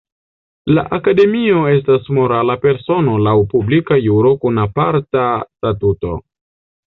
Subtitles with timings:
[0.75, 6.17] La Akademio estas morala persono laŭ publika juro kun aparta statuto.